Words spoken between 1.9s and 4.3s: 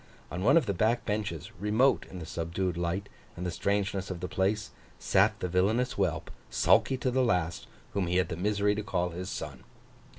in the subdued light and the strangeness of the